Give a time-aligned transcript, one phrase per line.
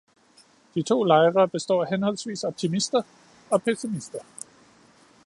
[0.75, 3.01] De to lejre består af henholdsvis optimister
[3.51, 4.19] og pessimister.